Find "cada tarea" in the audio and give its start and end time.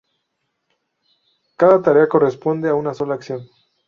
1.57-2.07